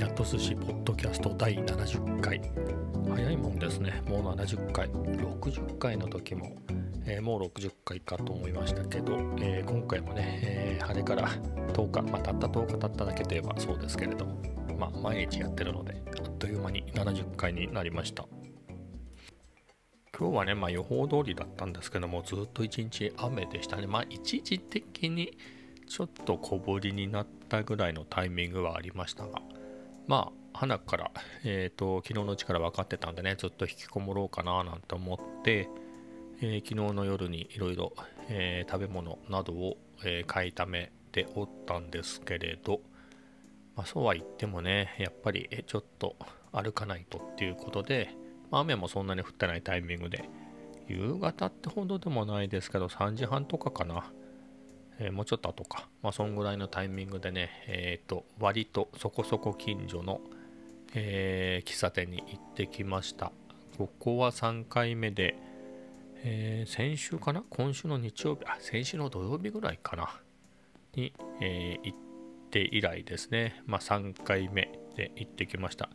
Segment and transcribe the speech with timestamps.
[0.00, 2.40] キャット寿司ポッドキャスト第70回。
[3.14, 4.02] 早いもんですね。
[4.08, 4.88] もう70回。
[4.88, 6.56] 60回の時も、
[7.04, 11.28] えー、もう60回かと思いましたけど、えー、今回もね、えー、あれから
[11.74, 14.24] 10日まあたった10日経っただけといえばそうですけれど
[14.78, 18.24] まあ毎日やってるのであっという間に70回になりました。
[20.18, 23.86] 今日はね、まあ、予報通りだったんですけどもずっと一日雨でしたね。
[23.86, 25.36] まあ一時的に
[25.86, 29.42] ちょっと小降りになったぐらいのタイミングはありましたが
[30.10, 31.12] まあ花から、
[31.44, 35.68] えーと、昨日のうちから分かってたんでねずっと引きこもろうかななんて思って、
[36.42, 37.92] えー、昨日の夜にいろいろ
[38.68, 42.80] 食べ物などを、えー、買いためておったんですけれど、
[43.76, 46.16] まあ、そうは言ってもねやっぱりちょっと
[46.50, 48.10] 歩かないとっていうことで、
[48.50, 50.28] まあ、雨もそんなに降ってないタイミングで
[50.88, 54.10] 夕方ってほどでもないですけど3時半とかかな。
[55.00, 60.20] え、もうちょっと後か、まあ、そんぐらいのタイミングでね、えっ、ー、と、割とそこそこ近所の、
[60.94, 63.32] えー、喫茶店に行ってきました。
[63.78, 65.36] ここは3回目で、
[66.22, 67.42] え先週かな？
[67.48, 70.20] 今週の日曜日、あ、先週の土曜日ぐらいかな？
[70.94, 71.98] に、え行っ
[72.50, 73.62] て以来ですね。
[73.64, 75.88] まあ、3回目で行ってきました。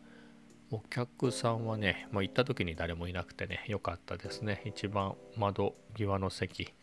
[0.72, 4.62] お客さんはね、もう行った時に誰もいなくてね、良かったですね。
[4.64, 6.74] 一番窓際の席。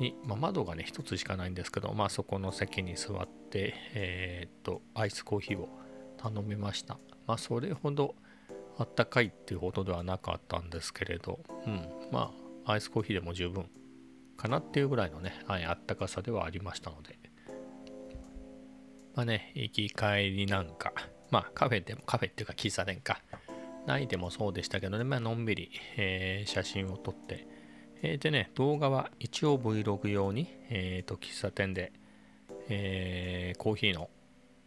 [0.00, 5.68] に、まあ、窓がね一つしかないんですけど、まあ、そこの席に座って、えー、っとアイスコーヒーを
[6.16, 8.14] 頼みました、まあ、それほど
[8.78, 12.32] あったかいっていうほどではなかったんですけれど、うん、ま
[12.64, 13.68] あアイスコーヒーでも十分
[14.36, 17.18] かなっていうぐらいのね、はい、あったかさではありましたので。
[19.14, 20.92] まあね行き帰りなんか
[21.30, 23.20] まあカフェでもカフェっていうか喫茶店か。
[23.86, 27.48] ないでもそうでしたけどね、まあのんびり、えー、写真を撮って
[28.02, 31.92] えー、でね、動画は一応 Vlog 用に、えー、と喫茶店で、
[32.68, 34.08] えー、コーヒーの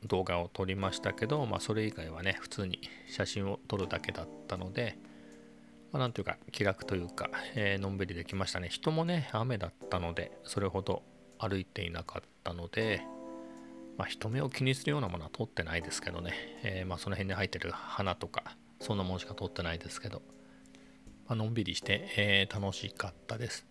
[0.05, 4.97] 動画を撮りましたけど、まあ、それ以外はね、普通に写真を撮るだけだったので、
[5.91, 8.67] まあ、なんというか気楽というか、えー、のんびりできましたね。
[8.69, 11.03] 人もね、雨だったので、それほど
[11.39, 13.01] 歩いていなかったので、
[13.97, 16.33] まあ、人目を気にするようなものは撮ってないですけどね、
[16.63, 20.21] えー、まあその辺に入ってる花とか、そんなものしか撮ってないですけど、
[21.27, 23.65] まあのんびりして、えー、楽しかったです。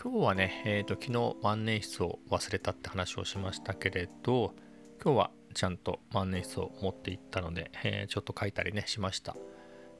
[0.00, 4.54] 今日はね、えーと、昨日万年筆を忘れたって話をしましたけれど、
[5.02, 9.36] 今日はちゃんと万年筆を持っていったので、えー、ちょっと書いたりね、しました。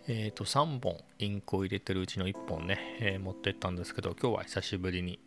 [0.07, 5.19] えっ、ー、と、3本インクを入れてるうちの1本ね、えー、持っていったんですけど、今日は久しぶりに、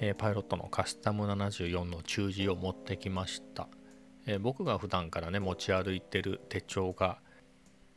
[0.00, 3.68] えパイロットのカスタム74の中字を持ってきました。
[4.26, 7.20] え僕が普段からね、持ち歩いてる手帳が、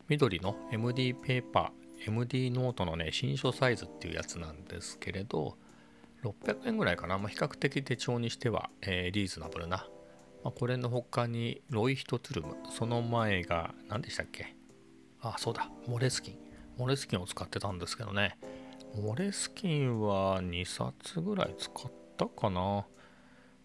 [0.07, 5.57] ミドリの MD ペーパー MD ノートのね、新書サイズっていうやつなんですけれど、
[6.23, 7.17] 600円ぐらいかな。
[7.17, 9.87] まあ、比較的手帳にしては、えー、リーズナブルな。
[10.43, 12.55] まあ、これの他に、ロイヒトツルム。
[12.71, 14.55] その前が、何でしたっけ？
[15.21, 15.69] あ、そうだ。
[15.87, 16.37] モレスキン。
[16.77, 18.37] モレスキンを使ってたんですけどね。
[18.95, 22.85] モレスキンは2冊ぐらい使ったかな。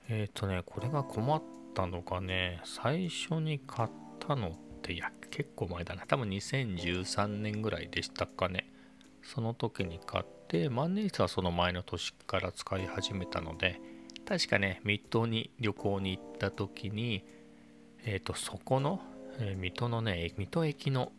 [0.08, 1.42] えっ、ー、とね、これが困っ
[1.74, 6.04] たのがね、最初に買ったのっていや結構前だな。
[6.06, 8.70] 多分2013年ぐらいでしたかね。
[9.22, 13.80] その時に買って万年筆はその前の年から使い始めたので
[14.24, 17.24] 確かね水戸に旅行に行った時に
[18.04, 19.00] えっ、ー、とそこの、
[19.38, 21.12] えー、水戸のね水戸駅の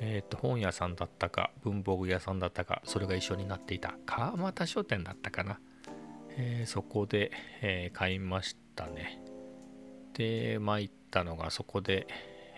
[0.00, 5.58] えー、と本屋さんだったか文房具屋さんだったかそれが一緒になっていた川俣書店だったかな、
[6.36, 7.32] え、そこで、
[7.62, 9.20] え、買いましたね。
[10.14, 12.06] で参ったのがそこで、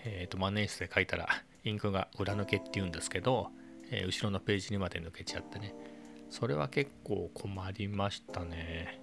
[0.03, 1.27] えーと、万年筆で書いたら
[1.63, 3.49] インクが裏抜けっていうんですけど、
[3.91, 5.73] えー、後ろのページにまで抜けちゃってね。
[6.29, 9.01] それは結構困りましたね。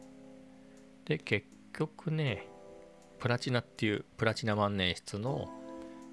[1.05, 2.49] で結局ね
[3.19, 5.49] プラチナっていうプラチナ万年筆の、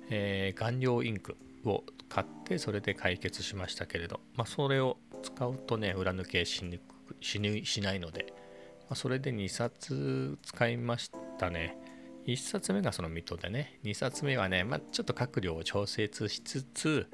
[0.09, 8.33] えー、顔料インクを買ってそれで解決しましたけれど、まあ、それを使うとね裏抜けしにくししないので、
[8.81, 11.77] まあ、それで2冊使いましたね。
[12.25, 17.07] 1冊目がその水戸でね、2冊目はね、まあ、ちょっと各量を調節しつつ、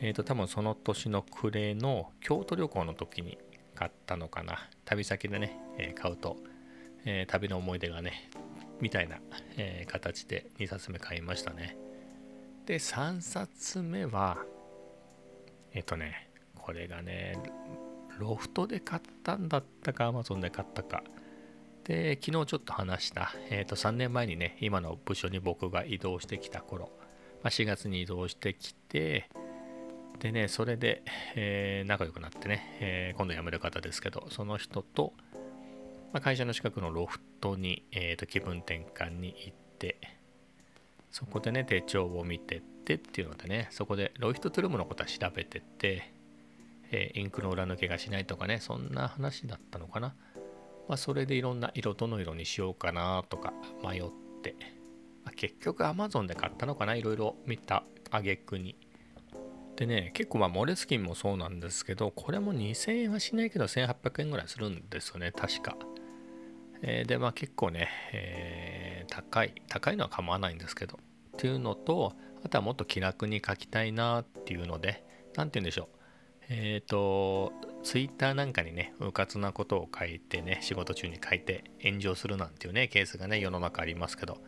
[0.00, 3.38] えっ、ー、と、多分その年の暮れの京都旅行の時に
[3.74, 4.68] 買ったのかな。
[4.84, 6.36] 旅先でね、え、買うと、
[7.04, 8.30] えー、旅の思い出がね、
[8.80, 9.18] みたいな、
[9.56, 11.76] え形で2冊目買いましたね。
[12.66, 14.38] で、3冊目は、
[15.72, 17.38] えっ、とね、これがね、
[18.18, 21.02] ロフトで買ったんだったか、アマゾンで買ったか。
[21.86, 26.90] で、昨日ちょっと話した、えっ、ー、と、3年前にね、今の部署に僕が移動してきた頃、
[27.42, 29.28] まあ、4月に移動してきて、
[30.18, 31.02] でね、それで、
[31.36, 35.12] えー、仲良くなってね、えー、今度辞める方ですけど、その人と、
[36.12, 39.98] まあ、会社の近くのロフトに、えーと、気分転換に行って、
[41.16, 46.12] そこでね手帳を見てってっていうのでねそこでロイヒトトゥルムのことは調べてって、
[46.90, 50.14] えー、インクの裏抜けがしないとかねそんな話だったのかな、
[50.88, 53.52] まあ、それでいろんな色どの色にしようかなとか
[53.82, 54.02] 迷っ
[54.42, 54.54] て、
[55.24, 56.94] まあ、結局 Amazon で買ったのかな？
[56.94, 58.76] いろいろ見た挙句に。
[59.76, 65.76] でね結構まあモレスキンもそうなんですけどこれも2000円はしないけど1800円ぐらいするんですよね確か、
[66.80, 70.98] えー、でまあ結構ね、えー、高い高いのは構わないんですけど。
[71.36, 75.04] っていうのとあとはもっと気楽に書きたいなっていうので
[75.36, 75.96] 何て言うんでしょう。
[76.48, 77.52] えっ、ー、と
[77.86, 84.38] ツイッターなんかにねうかつなことを書いてね仕事中に書いて炎上するなんていうねケースがね世の中ありますけど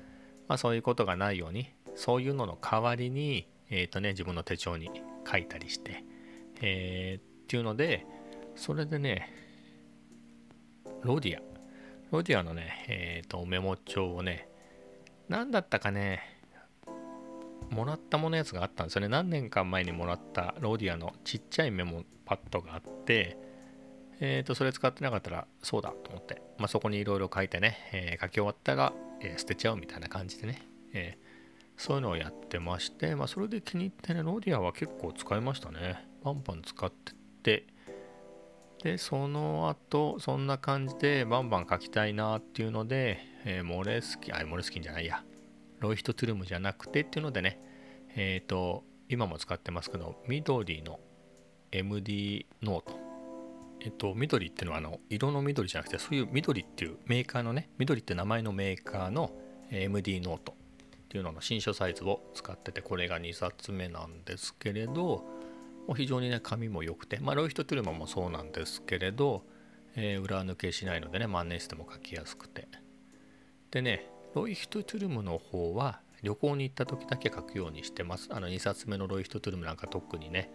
[0.49, 4.90] まあそういうことがないようにそういうのの代わりにえっ、ー、とね自分の手帳に
[5.25, 6.02] 書いたりして
[6.61, 8.05] えー、っていうので
[8.56, 9.32] それでね
[11.05, 11.43] ロディア。
[12.11, 14.49] ロディアのねえっ、ー、とメモ帳をね
[15.29, 16.38] 何だったかね
[17.70, 19.09] もらったものやつがあったんですよね。
[19.09, 23.38] 何年か前にもらったローディアのちっちゃいメモパッドがあって、
[24.20, 31.19] えっ、ー、と、それ使ってなかったらそうだと思って、まあ、そこにいろいろ書いてね、えー、書き終わったら、えー、捨てちゃうみたいな感じでね、え
[31.76, 36.05] そういうのをやってまして、まあ、それで気に入ってね、ローディアは結構使いましたね。
[36.25, 37.12] パンパン使って
[37.43, 37.67] て、
[38.82, 45.25] で、その後、そんな感じでバンバン書きたいなっていうので、えモレスキン、あ、モレスキンじゃないや、
[45.80, 47.60] ロイヒトトゥルムじゃなくてっていうのでね、
[48.16, 51.00] えっ、ー、と、今も使ってますけど、ミドリの
[51.72, 52.98] MD ノート。
[53.80, 59.30] えっと、緑っていうのはあの色の緑じゃなくて、そういうミドリっていうメーカーのね、ミドリって名前のメーカーの
[59.70, 69.44] MD ノートっていうのの新書サイズを使ってて、これが2冊目なんですけれど、もう非常にね、紙も良くて、まあ、ロイヒトトゥルムもそうなんですけれど、
[69.94, 72.69] えー、裏抜けしないのでね、万年筆でも書きやすくて。
[73.70, 78.28] でね、ロイヒトトゥルムの方は旅行に行った時だけ書くようにしてます。
[78.30, 80.50] あの2冊目のロイヒトトゥルムなんか特にね。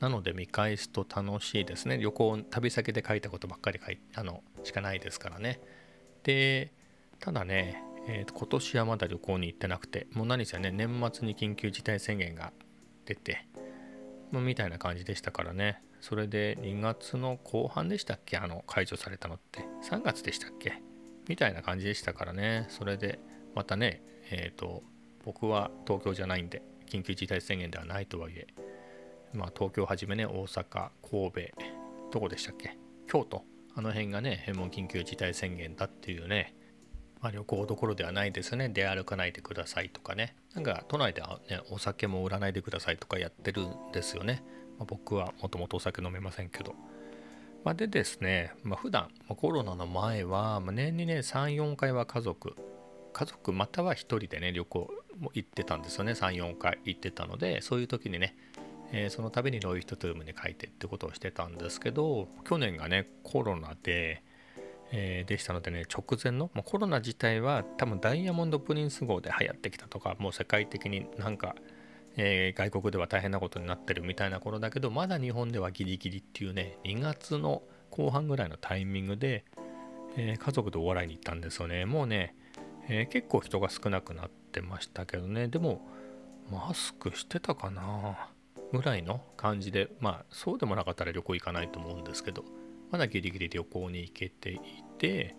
[0.00, 1.98] なので見返すと楽しいですね。
[1.98, 5.60] 旅行、旅先で書いたことばっかり書いあのしかないですからね。
[6.22, 6.72] で、
[7.18, 12.52] ただね、えー、今年はまだ旅行に行ってなくて、もう何せね、年末に緊急事態宣言が
[13.06, 13.46] 出て、
[14.30, 15.82] まあ、みたいな感じでしたからね。
[16.00, 18.36] それで2月の後半でしたっけ？
[18.36, 19.64] あの解除されたのって。
[19.82, 20.80] 3月でしたっけ？
[21.28, 22.66] みたいな感じでしたからね。
[22.68, 23.18] それで
[23.54, 24.82] またね、えっ、ー、と、
[25.24, 28.46] 僕は東京じゃないんで、緊急事態宣言ではないとはいえ、
[29.34, 31.40] まあ、東京はじめね、大阪、神戸、
[32.10, 32.78] どこでしたっけ？
[33.06, 33.44] 京都、
[33.74, 36.54] あの辺がね、もう緊急事態宣言だっていうね、
[37.20, 38.68] まあ、旅行どころではないですね。
[38.68, 40.36] 出歩かないでくださいとかね。
[40.54, 44.42] なんか都内ではね、お酒も売らないでくださいとかやってるんですよね。
[44.78, 46.74] まあ、僕はもともとお酒飲めませんけど。
[47.64, 52.54] まあ、でですね、まあ、普段、コロナの前は、年にね、3、4回は家族、
[53.18, 56.12] 家族または1人でね旅行も行ってたんですよね。
[56.12, 58.36] 34回行ってたのでそういう時にね、
[58.92, 64.22] えー、その度にロイヒトトゥームに書いてってことをしてたんですけど去年がねコロナで、
[64.92, 71.56] えー、でしたのでね直前の、まあ、コロナ自体は多分ダイヤモンド・プリンス号で流行ってきたとかもう世界的になんか、
[72.18, 79.44] えー、外国では大変なことになってるみたいな頃だけどまだ日本ではギリギリっていうね2月の後半ぐらいのタイミングで、
[80.16, 81.86] え家族でお笑いに行ったんですよね。
[81.86, 82.34] もうね
[82.88, 85.48] えー、結構人が少なくなってましたけどね。
[85.48, 85.80] でも
[86.50, 88.30] マスクしてたかな
[88.72, 92.44] ぐらいの感じでまあそうでもなかったら旅行行かないと思うんですけど
[92.90, 94.60] まだギリギリ旅行に行けてい
[94.98, 95.36] て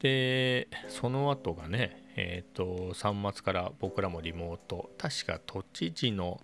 [0.00, 4.90] でその後がねえっ、ー、と3月から僕らもリモート。
[4.98, 6.40] 確か都知事の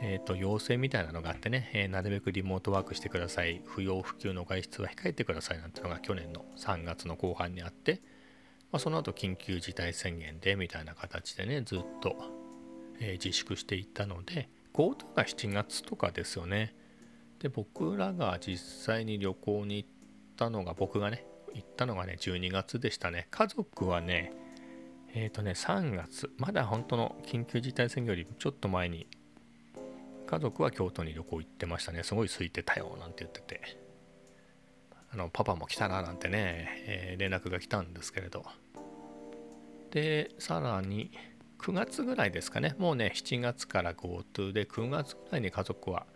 [0.00, 3.62] えーと、要請みたいなのがあってね、えー、なるべくリモートワークしてください。
[3.66, 8.00] 不要不急の外出は控えてくださいなんてのが去年の3月の後半にあって
[8.70, 12.16] まあ、その後緊急事態宣言でみたいな形でねずっと、
[13.00, 16.74] えー、自粛していったので GoTo が7月とかですよね。
[17.40, 19.88] で僕らが実際に旅行に行っ
[20.36, 21.24] たのが僕がね
[21.54, 23.28] 行ったのがね12月でしたね。
[23.30, 24.32] 家族はね
[25.14, 26.30] えっ、ー、とね3月。
[26.36, 29.06] まだ本当の緊急事態宣言よりちょっと前に
[30.26, 32.02] 家族は京都に旅行行ってましたね。
[32.02, 33.88] すごい空いてたよなんて言ってて。
[35.10, 38.44] あのパパも来たななんてね、えー、連絡が来たんですけれど。
[39.90, 41.10] でさらに
[41.58, 42.74] 9月ぐらいですかね。
[42.78, 46.06] もうね7月から GoTo で9月ぐらいに家族は、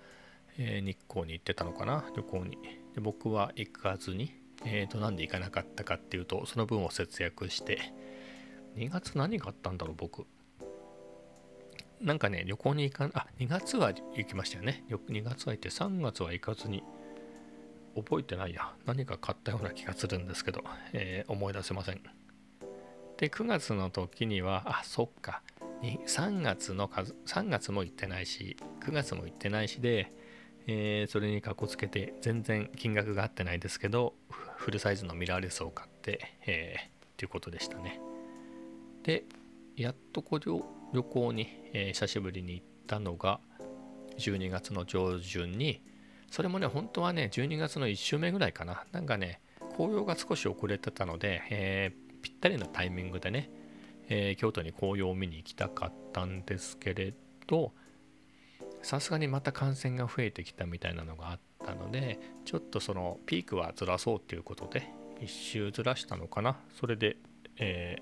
[0.58, 2.58] えー、日光に行ってたのかな旅行に。
[2.94, 7.92] で僕は行かずにえーとなんで行かなかったかっていうとその分を節約して
[8.76, 10.26] 2月何があったんだろう僕。
[12.00, 14.84] なんかね旅行に行かんあ2月は行きましたよね。
[14.88, 16.82] 2月は行って3月は行かずに
[17.94, 18.72] 覚えてないや。
[18.86, 22.02] 何か買ったような気がするんですけど、えー、思い出せません。
[23.18, 25.42] で9月の時にはあそっか。
[25.82, 30.12] 3月の数3月も行ってないし9月も行ってないしで、
[30.66, 34.14] えー、それにかこつけて全然金額が合ってないですけど
[34.56, 38.00] フルサイズのミラーレスを買って、えー、っていうことでしたね。
[39.02, 39.24] で
[39.76, 43.40] やっとこ旅旅行に、えー、久しぶりに行ったのが
[44.18, 45.82] 12月の上旬に
[46.30, 48.84] それもね本当はね12月の1週目ぐらいかな。
[48.92, 49.40] なんかね
[49.76, 53.50] 紅葉が少し遅れてたので、えー、ぴったりなタイミングでね、
[54.08, 57.14] え、京都に紅葉を見に行きたかったんですけれ
[57.46, 57.72] ど
[58.82, 66.58] さすがにまた感染が増えてきたみたいなのがあったのでちょっとそのピークはずらそうっていうことで1周ずらしたのかな。
[66.78, 67.16] それで、
[67.58, 67.96] え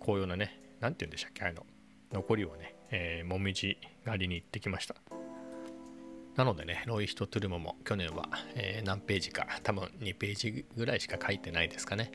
[0.00, 1.66] ー、紅葉のね何て言うんでしたっけあの
[2.12, 4.94] 残りをね、えー、もみじ狩りに行ってきました。
[6.36, 12.10] なのでねロイヒトトゥルモも去年は、えー、何ページか多分2ページぐらいしか書いてないですかね、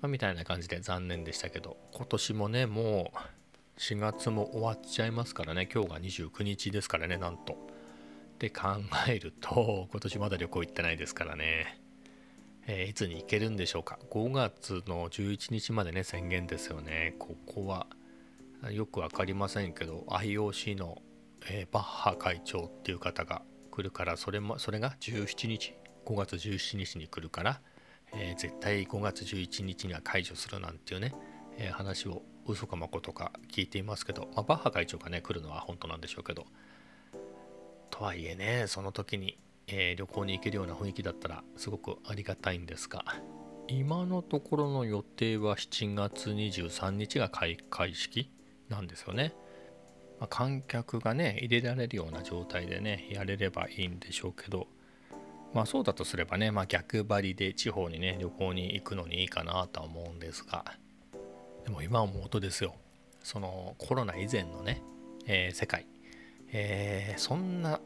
[0.00, 3.18] ま、みたいな感じで残念でしたけど今年もねもう
[3.78, 5.68] 4月も終わっちゃいますからね。
[5.72, 7.54] 今日が29日ですからねなんと。
[7.54, 8.66] って考
[9.08, 11.80] えると 今年まだ旅行行ってないですからね、
[12.66, 13.98] えー、いつに行けるんでしょうか。
[14.10, 17.16] 5月の11日までね宣言ですよね。
[17.18, 17.88] ここは
[18.70, 21.02] よく分かりませんけど IOC の、
[21.48, 25.74] えー、バッハ会長っていう方が来るからそれもそれが17日。
[26.04, 27.60] 5月17日に来るから、
[28.12, 31.14] えー、絶対5月11日には解除するなんていうね、
[31.56, 36.46] え話を嘘かまことか聞いていますけど、まあ、バッハ会長がね来るのは本当なんでしょうけど。
[37.94, 43.04] とはいえねその時に、えー、旅行に行けるような雰囲気だったらすごくありがたいんですが
[43.68, 48.32] 今のところの予定は7月23日が開会式
[48.68, 49.32] なんですよね、
[50.18, 54.66] まあ、観客がね入れられるような状態でねやれればいいんでしょうけど
[55.54, 60.64] まあそうだとすればね、まあ、逆張りで地方にね旅行に行くのにいいかなとは思うんですが
[61.64, 62.74] でも今思うとですよ。
[63.22, 64.82] そのコロナ以前のね、
[65.26, 65.86] えー、世界、
[66.52, 67.80] えー、そんな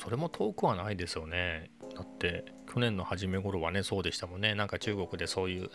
[0.00, 1.70] それも遠くはないですよね。
[1.94, 4.54] だって去年の初め頃はねそうでしたもんね。
[4.54, 5.70] なんか中国でそういう、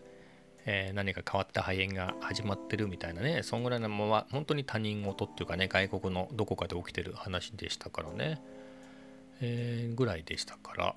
[0.65, 3.43] えー、何か変わった肺炎が始まってるみたいなね。
[3.43, 8.41] そんぐらいのもは本当に他人事っていうかね外国のどこかで起きてる話でしたからね、
[9.41, 10.95] えー、ぐらいでしたから。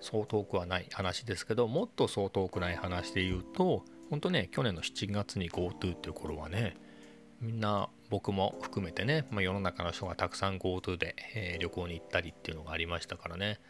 [0.00, 6.76] そう遠くはない話ですけどもっとそう遠くない話で言うと本当ね去年の7月に GoTo っていう頃はね
[7.40, 13.60] みんな僕も含めてね、まあ、世の中の人がたくさん GoTo で、えー、旅行に行ったりっていうのがありましたからね。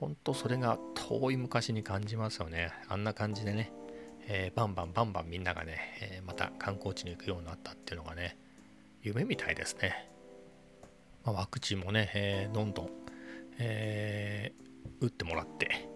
[0.00, 2.72] 本当それが遠い昔に感じますよね。
[2.88, 3.72] あんな感じでね、
[4.26, 8.36] えー、バンバンバンバンみんながね、えー、また観光地に行くようになったっていうのがね
[9.02, 10.10] 夢みたいですね、
[11.24, 12.90] まあ、ワクチンもね、えどんどん、
[13.58, 14.52] え
[15.00, 15.88] 打ってもらって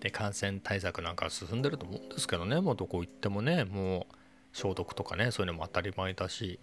[0.00, 2.60] で感染対策なんか進んでると思うんですけどね。
[2.60, 4.14] もうどこ行ってもねもう
[4.52, 6.58] 消毒とかねそういうのも当たり前だし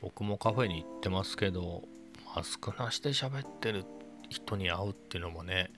[0.00, 1.82] 僕もカフェに行ってますけど
[2.34, 3.84] マスクなしで喋ってる
[4.28, 5.70] 人に会うっていうのもね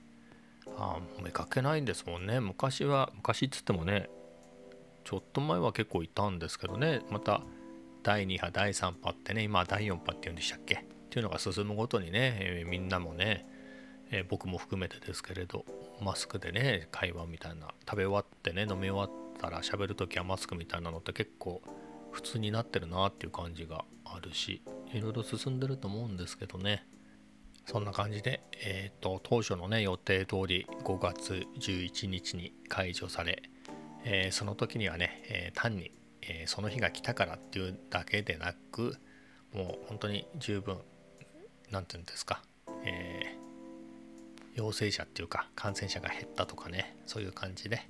[0.77, 2.39] あ見かけないんですもんね。
[2.39, 4.09] 昔は昔っつってもね
[5.03, 7.41] ちょっと前は結構いたんですけどねまた
[8.03, 10.75] 第2波第3波ってね今第4波っていうんでしたっけ？
[10.75, 13.47] っていうのが進むごとにね、え、みんなもね、
[14.11, 15.65] えー、僕も含めてですけれど
[16.01, 21.61] マスクでね会話みたいな食べ終わってね飲み終わったら喋る時はマスクみたいなのって結構
[22.11, 24.61] 普通になってるなっていう感じがあるし
[24.93, 26.85] いろいろ進んでると思うんですけどね。
[27.65, 33.43] そんな感じで、えーと、当初のね予定通り5月11日に解除され、
[34.05, 35.91] えー、その時にはね、えー、単に、
[36.23, 38.97] えー、その日が来たからっていうだけでなく
[39.53, 40.79] もう本当に十分
[41.69, 42.41] 何て言うんですか、
[42.85, 43.37] え
[44.59, 47.87] 陽性者っていうか感染者が減ったとかねそういう感じで、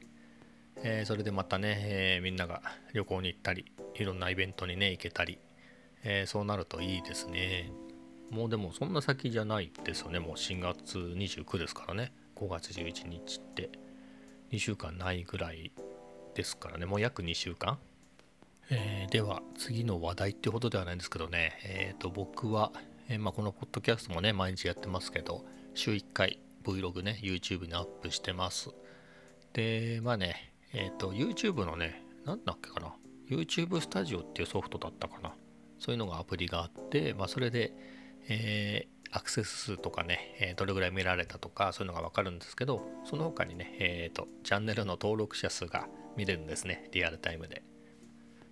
[0.83, 2.61] えー、それでまたね、えー、みんなが
[2.93, 5.39] 旅行に行ったりいろんなイベントにね行けたり、
[6.03, 7.71] えー、そうなるといいですね。
[8.29, 10.19] もうでもそんな先じゃないですよね。
[10.19, 12.13] もう4月29ですからね。
[12.35, 13.71] 5月11日って。
[14.51, 15.71] 2週間ないぐらい
[16.35, 16.85] ですからね。
[16.85, 17.79] もう約2週間。
[18.69, 22.71] えー、では次の話題ってほどではないんですけどね、えー、と僕は、
[23.09, 26.39] えまあ、このポッドキャストもね毎日やってますけど週1回
[26.71, 28.69] Vlog ね、YouTube にアップしてます。
[29.53, 32.93] で、まあね、えっ、ー、と、YouTube のね、なんだっけかな、
[33.29, 35.33] YouTube スタジオっていうソフトだったかな。
[35.79, 37.73] そういうのがアプリがあって、まあ、それで、
[38.27, 47.63] えー、アクセス数とかね、えー、どれぐらい見られたとか、そういうのがわかるんですけど、その他にね、えっ、ー、と、チャンネルの登録者数が見れるんですね、リアルタイムで。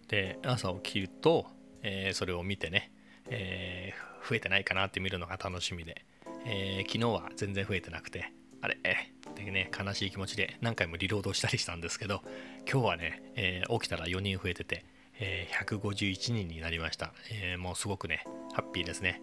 [0.07, 1.47] で、朝起きると、
[1.83, 2.91] えそれを見てね、
[3.29, 3.93] え
[4.27, 6.05] 増えてないかなって見るのが楽しみで、
[6.50, 12.22] えー、昨日は全然増えてなくて、あれ、ってね、悲しい気持ちで何回もリロードしたりしたんですけど、
[12.72, 14.86] 今日はね、えー、起きたら4人増えてて、
[15.20, 18.24] えー、151人になりました、えー、もうすごくね
[18.54, 19.22] ハッピーですね。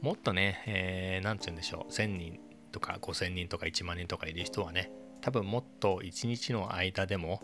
[0.00, 1.92] もっとね、えー、て言うんでしょう。
[1.92, 2.40] 1000人
[2.70, 4.90] とか5000人とか1万人とかいる人はね
[5.20, 7.42] 多分もっと1日の間でも、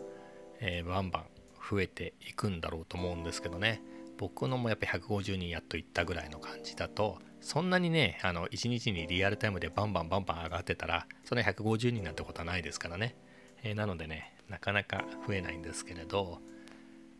[0.59, 1.25] えー、バンバン
[1.69, 3.81] 増えていくんだろうと思うんですけどね。
[4.19, 13.15] 僕のもやっぱ150人やっといったぐらいの感じだとそんなにねあの1日にリアルタイムでバンバンバンバン上がってたらそれ150人なんてことはないですからね、
[13.63, 16.39] えー、なのでねなかなか増えないんですけれど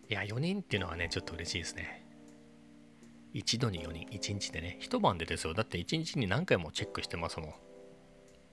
[0.10, 2.06] いや4人っていうのはねちょっと嬉しいですね。
[3.32, 5.54] 一度に4人1日でね一晩でですよ。
[5.54, 7.54] だって1日に何回もチェックしてますもん。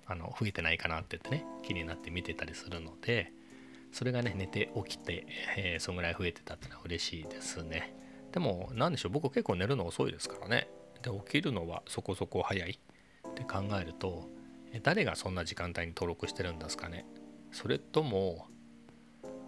[0.06, 3.32] あの増えてないかなって言ってね気になって見てたりするので
[3.90, 5.26] それがね寝て起きて、
[5.56, 8.05] えー、そんぐらい増えてたってのは嬉しいですね。
[8.32, 10.68] でも何でしょう僕結構寝るの遅いですからね。
[11.02, 12.78] で起きるのはそこそこ早い。
[13.28, 14.28] って考えると
[14.82, 17.06] 誰がそんな時間帯に登録してるんですかね。
[17.52, 18.46] それとも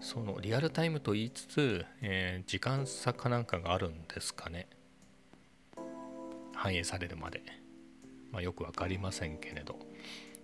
[0.01, 4.69] そのリアルタイムと言いつつ、えー、時間差かなんかがあるんですかね。
[6.55, 7.43] 反映されるまで、
[8.33, 9.79] まあ、よく分かりませんけれど。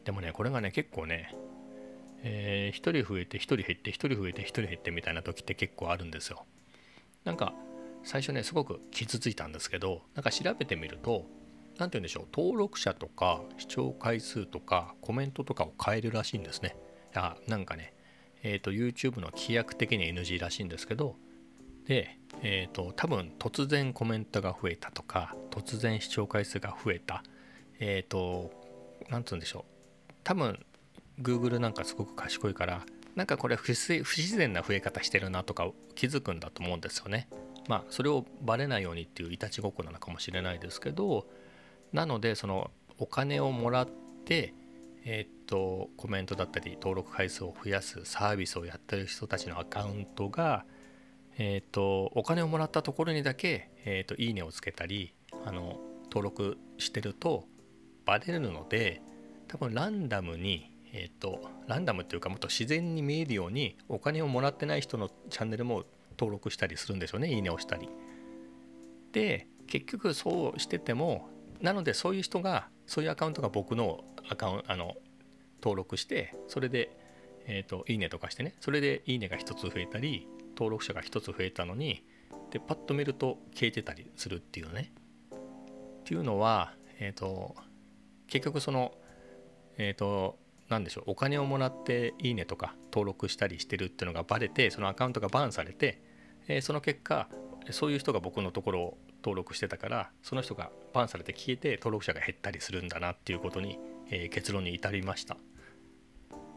[0.04, 1.34] でもねこれがね結構ね、
[2.22, 6.44] えー、1人増えて1人減って1人増えて1人減ってみたいな時って結構あるんですよ。
[7.24, 7.54] なんか
[8.04, 11.26] 最初ねすごく傷ついたんですけどなんか調べてみると
[11.78, 16.76] 何て言うんでしょう登録者とか視聴回数とかコメントとかを変えるらしいんですね。
[17.14, 17.94] あなんかね
[18.42, 21.16] えっ、ー、と YouTube の規約的に NG らしいんですけど
[21.86, 27.22] でえっ、ー、と多分突然コメントが増えたとか突然視聴回数が増えた。
[27.80, 28.52] えっ、ー、と
[29.10, 29.64] 何て言うんでしょ
[30.08, 30.12] う。
[30.22, 30.64] 多分
[31.20, 32.84] Google なんかすごく賢いから
[33.14, 37.28] なんかこれ不自然な増え方してるなとか気づくんだと思うんですよね。
[37.68, 41.26] まあそれをバレないようにっていういたちごっこなのかもしれないですけど
[41.92, 43.88] なのでそのお金をもらっ
[44.24, 44.54] て
[45.04, 50.64] えっとコメントだったり登録回数を増やすサービスをやってる人たちのアカウントが
[51.38, 57.44] えっとお金をもらったところにだけ、えっといいねをつけたりあの登録してると
[58.04, 59.02] バレるので
[59.48, 65.84] 多分ランダムにえっとランダムっていうかもっと自然に見えるようにお金をもらってない人のチャンネルも
[66.18, 67.88] 登録したりするんでしょうねいいねをしたり。
[69.12, 71.28] で結局そうしてても
[71.60, 74.94] なのでそういう人がそういうアカウントが僕のアカウントあの
[75.62, 76.90] 登録してそれで、
[77.46, 82.04] えーと、いいねとかしてねそれでいいねが1つ増えたり登録者が1つ増えたのに
[82.50, 84.92] でパッと見ると消えてたりするっていうね
[86.00, 87.54] っていうのは、えーと、
[88.26, 88.92] 結局その
[89.78, 96.02] えっ、ー、と何でしょうお金をもらっていいねとか登録したりしてるっていうのがバレてそのアカウントがバンされて、
[96.48, 97.28] えー、その結果
[97.70, 103.78] そういう人が僕のところを登録してたからその人がバンされて消えて登録者が減ったりするんだなっていうことに、
[104.10, 105.36] えー、結論に至りました。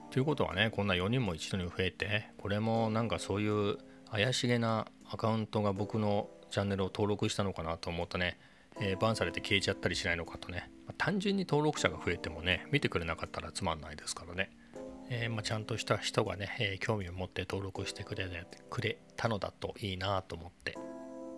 [0.09, 3.77] ということはねこんな4人も一度に増えてこれもなんかそういう
[4.09, 8.39] 怪しげなアカウントが僕のチャンネルを登録したのかなと思うとね、
[8.79, 14.51] えー、バンされて消えちゃったりしないのかとね、単純に登録者が増えてもね見てくれなかったらつまんないですからね、
[15.09, 18.27] えー、まあ、ちゃんとした人がね、えー、興味を持って登録してくれ
[18.69, 20.77] くれたのだといいなと思って。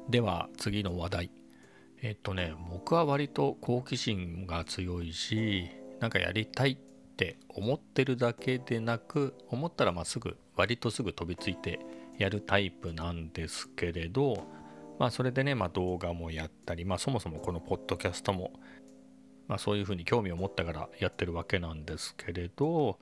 [0.09, 1.31] では次の話題。
[2.01, 6.77] えっとね僕は割と好奇心が強いしなんかやりたいっ
[7.17, 11.79] て思ってるだけでなく思ったらまあすぐ割とすぐ飛びついて
[12.17, 14.45] やるタイプなんですけれど
[14.97, 18.53] まあそれでね、まあ、動画もやったりまあそもそもこのポッドキャストも
[19.49, 22.97] まあそういうふうに興味を持ったからやってるわけなんですけれど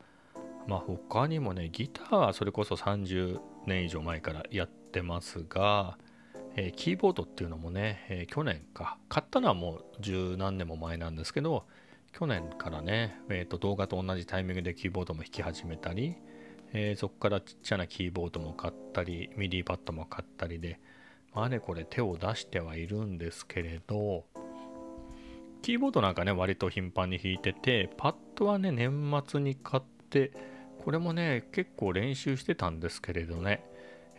[0.67, 5.99] まあ他にもねギターはそれこそ30年以上前からやってますが
[6.59, 11.67] えー、キーボードっていうのもね、えー、去年か、買ったのはもう十何年も前なんですけど、
[12.13, 16.15] 去年からね、えーと、動画と同じタイミングでキーボードも弾き始めたり、
[16.73, 20.79] えー、そこからちっちゃなキーボードも買ったり、ミディパッドも買ったりで
[21.37, 24.25] ま、あれこれ手を出してはいるんですけれど、
[25.67, 30.31] キーボードなんかね、割と頻繁に弾いてて、パッドはね、年末に買って、
[30.81, 33.65] これもね、結構練習してたんですけれどね、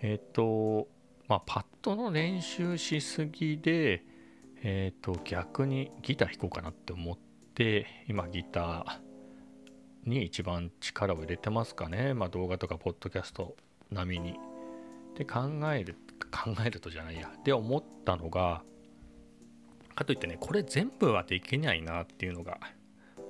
[0.03, 0.89] えっ、ー、と、
[1.27, 4.05] まあ、パッドの練習しすぎで、
[4.63, 7.19] えっ、ー、と、逆にギター弾こうかなって思っ
[7.55, 12.13] て、今ギターに一番力を入れてますかね。
[12.13, 13.57] まあ、動画とかポッドキャスト
[13.91, 14.39] 並みに。
[15.17, 15.97] で、考える、
[16.31, 17.33] 考えるとじゃないや。
[17.43, 18.63] で、思ったのが、
[19.99, 22.59] かといってね、これ全部はできないなっていうのが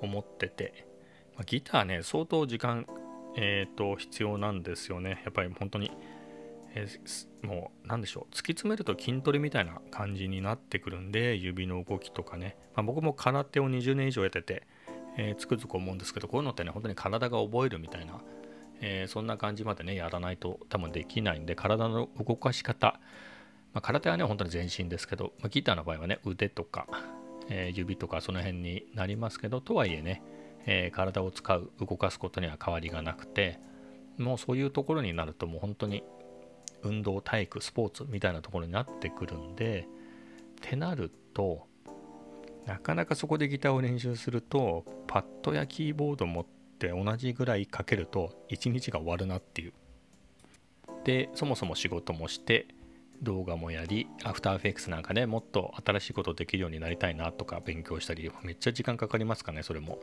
[0.01, 0.87] 思ってて、
[1.35, 2.85] まあ、ギターね、相当時間、
[3.35, 5.21] えっ、と、必要なんですよね。
[5.23, 5.91] やっぱり本当に
[6.75, 6.87] え、
[7.41, 14.67] もう何でしょう突き詰めると筋トレみたいな感じになってくるんで指の動きとかね、まあ、僕も空手を20年以上やってて、
[15.17, 18.21] え、つくづく思うんですけどこういうのってね本当に体が覚えるみたいな、
[18.81, 22.99] え、そんな感じまでねやらないと多分できないんで体の動かし方
[23.73, 26.87] まあ、空手はね本当に全身ですけど、まあ、ギターの場合はね腕とか、
[27.49, 30.23] えー、指とかその辺になりますけどとはいえね、
[30.65, 33.59] えー、体を使う動かすことには変わりがなくて
[34.17, 36.03] もうそういうところになるともう本当に
[36.83, 41.67] 運動体育スポーツみたいなところになってくるんでってなると
[42.65, 49.73] なかなかそこでギターを練習するとパッドやキーボード持って同じぐらいかけると一日が終わるなっていう。
[51.03, 52.67] でそもそも仕事もして
[53.21, 59.99] 動画もやりアフターフェクスなんかねもっと新しいことできるようになりたいなとか勉強したりめっちゃ時間かかりますかねそれも。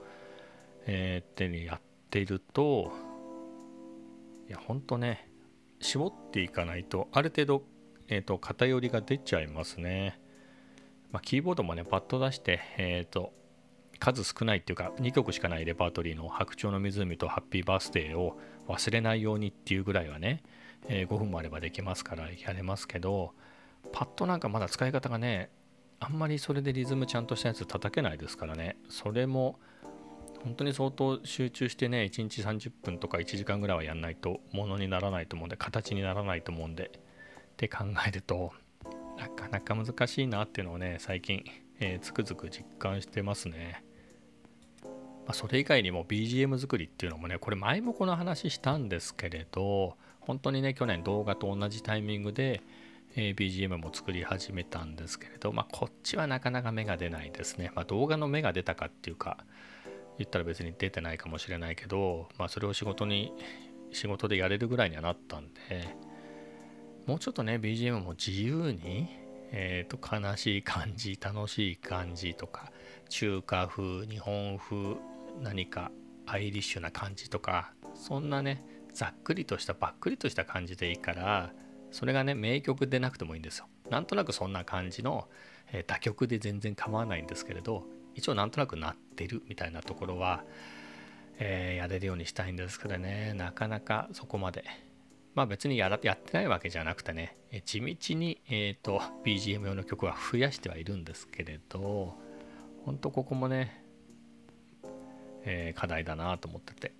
[0.88, 2.92] えー、ってやってると
[4.48, 5.28] いやほんとね
[5.80, 7.62] 絞っていかないとある程度、
[8.08, 10.20] えーと、偏りが出ちゃいますね、
[11.12, 13.32] まあ、キーボードもねパッと出して、えーと、
[13.98, 20.42] 数少ないっていうか2曲しかないレパートリーの「白鳥の湖」と「ハッピーバースデー」を忘れないようにっていうぐらいはね、
[20.88, 23.32] えー、5分もあればできますからやれますけど
[23.92, 25.50] パッドなんかまだ使い方がね
[25.98, 29.58] あんまりそれでリズムちゃんとしたやつ叩けないですからねそれも
[30.42, 38.52] 本当に相当集中してね1日30分とか1時間ぐらいはやんないとものにならないと思うんで形にならないと思うんでって考えると
[39.18, 41.42] なかなか難しいなっていうのをね最近、
[41.80, 43.82] えー、つくづく実感してますね。
[45.26, 49.96] まあ、それ以外にも BGM 作りっていうのもねこれ前もこの話したんですけれど
[50.26, 52.62] 本当にね去年動画と同じタイミングで、
[53.14, 57.70] え、BGM も作り始めたんですけれどまあこっちはなかなか芽が出ないですね。
[57.74, 59.38] まあ、動画の芽が出たかっていうか
[60.18, 63.32] 言ったら別に出てないかもしれないけど、まあ、それを仕事に
[63.92, 65.96] 仕事でやれるぐらいにはなったんで
[67.06, 69.08] もうちょっとね BGM も自由に、
[69.52, 72.72] えー、と悲しい感じ楽しい感じとか
[73.08, 74.96] 中華風日本風
[75.40, 75.92] 何か
[76.26, 78.64] アイリッシュな感じとかそんなね
[78.96, 81.52] ざっくりとしたばっくりとした感じでいいから
[81.90, 83.66] それがね名曲でなくてもいいんですよ。
[83.90, 85.28] なんとなくそんな感じの、
[85.72, 90.42] えー、打曲で全然構わないんですけれど一応なんとなくなってるみたいなところは、
[91.38, 93.34] えー、やれるようにしたいんですけどね。
[93.34, 94.64] なかなかそこまで。
[95.34, 102.16] まあ別にやらやってないわけじゃなくてねえ地道に、えーと、BGM 用の曲は増やしてはいるんですけれど
[102.86, 103.82] 本当ここもね、
[105.44, 106.92] え、課題だなと思ってて。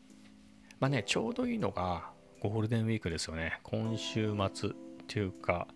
[0.80, 2.10] まあねちょうどいいのが
[2.40, 3.60] ゴールデンウィークですよね。
[3.62, 4.72] 今週末っ
[5.06, 5.66] ていうか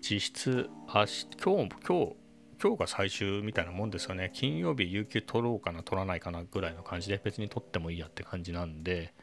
[0.00, 2.16] 実質明日今日今日
[2.62, 4.30] 今日が最終みたいなもんですよね。
[4.32, 9.14] 金曜日有給取ろうかな取らないかなぐらいの感じで別に取ってもいいやって感じなんで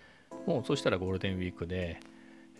[0.45, 1.99] もうそしたらゴールデンウィークで、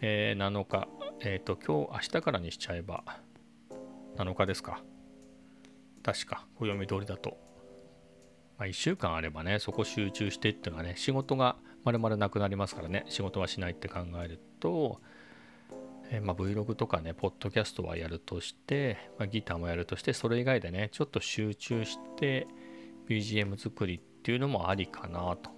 [0.02, 0.88] えー、7日
[1.20, 3.04] えっ、ー、と今日明日からにしちゃえば
[4.18, 4.82] 7日ですか。
[6.02, 7.38] 確か暦通りだと、
[8.58, 15.02] まあ、1週間あればねそこ集中してっていうのはね仕事がまるまるなくなりますからね仕事はしないって考えると
[16.12, 22.48] えまあ、Vlog とかね、ポッドキャストはやるとして、まあ、ギターもやるとして、それ以外でね、ちょっと集中して
[23.10, 25.52] BGM 作りっていうのもありかなと。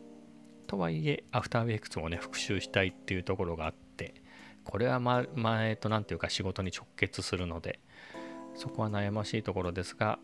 [0.67, 4.15] とはいえ、アフター f ク x もね、復習したいっていうところがあって、
[4.63, 7.79] これはま、前と何ていうか仕事に直結するので、
[8.55, 10.19] そこは悩ましいところですが、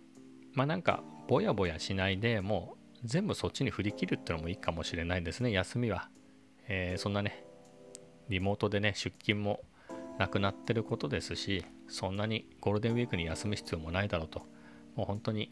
[0.53, 6.09] まあなんか、ぼやぼやしないでもう全部そっちに振り切るってのもいいかもしれないですね、休みは。
[6.67, 7.43] えー、そんなね、
[8.29, 9.61] リモートでね、出勤も
[10.21, 14.45] なくなってることですしそんなにゴールデンウィークに休む必要もないだろうと
[14.95, 15.51] もう本当に、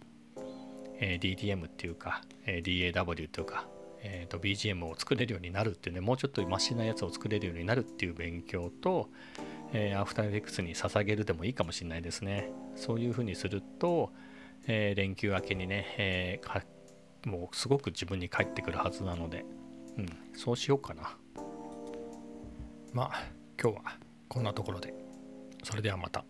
[0.99, 3.67] えー、DTM っていうか、えー、DAW っていうか、
[4.03, 9.09] えーと、BGM を作れるようになるっていうねもうちょっとマシなやつを作れるようになるっていう勉強と、
[9.73, 14.11] えー、アフターエフェクツに捧げるでもいいかもしれないですねそういうふうにすると、
[14.67, 16.47] えー、連休明けにね、えー、
[17.25, 19.45] もうすごく自分に返ってくるはずなので、
[19.97, 21.17] うん、そうしようかな。
[22.93, 23.23] まあ
[23.61, 23.83] 今日は
[24.27, 24.93] こんなところで。
[25.63, 26.23] それではまた。